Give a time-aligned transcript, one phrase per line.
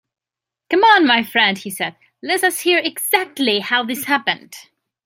[0.71, 4.55] "Come, my friend," he said, "let us hear exactly how this happened!"